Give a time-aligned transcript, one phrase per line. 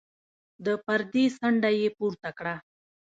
[0.65, 2.55] د پردې څنډه يې پورته کړه.